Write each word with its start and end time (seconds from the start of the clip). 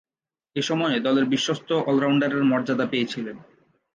এ 0.55 0.61
সময়ে 0.61 0.97
দলের 0.99 1.25
বিশ্বস্ত 1.25 1.69
অল-রাউন্ডারের 1.89 2.43
মর্যাদা 2.43 2.85
পেয়েছিলেন। 2.85 3.37